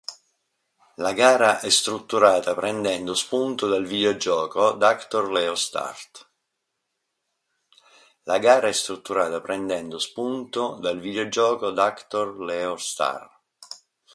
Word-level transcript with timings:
La 0.95 1.13
gara 1.13 1.59
è 1.59 1.69
strutturata 1.69 2.55
prendendo 2.55 3.13
spunto 3.13 3.67
dal 3.67 3.85
videogioco 3.85 4.71
"Doctor 4.71 5.29
Leo 5.29 5.53
Star". 5.53 5.95